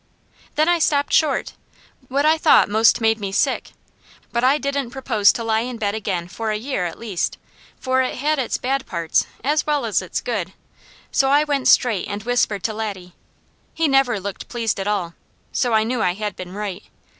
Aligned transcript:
Then 0.55 0.67
I 0.67 0.79
stopped 0.79 1.13
short. 1.13 1.53
What 2.07 2.25
I 2.25 2.35
thought 2.35 2.67
most 2.67 3.01
made 3.01 3.19
me 3.19 3.31
sick, 3.31 3.69
but 4.31 4.43
I 4.43 4.57
didn't 4.57 4.89
propose 4.89 5.31
to 5.33 5.43
lie 5.43 5.59
in 5.59 5.77
bed 5.77 5.93
again 5.93 6.27
for 6.27 6.49
a 6.49 6.57
year 6.57 6.87
at 6.87 6.97
least, 6.97 7.37
for 7.79 8.01
it 8.01 8.15
had 8.15 8.39
its 8.39 8.57
bad 8.57 8.87
parts 8.87 9.27
as 9.43 9.67
well 9.67 9.85
as 9.85 10.01
its 10.01 10.19
good; 10.19 10.53
so 11.11 11.29
I 11.29 11.43
went 11.43 11.67
straight 11.67 12.07
and 12.07 12.23
whispered 12.23 12.63
to 12.63 12.73
Laddie. 12.73 13.13
He 13.75 13.87
never 13.87 14.19
looked 14.19 14.49
pleased 14.49 14.79
at 14.79 14.87
all, 14.87 15.13
so 15.51 15.71
I 15.73 15.83
knew 15.83 16.01
I 16.01 16.15
had 16.15 16.35
been 16.35 16.53
right. 16.53 16.81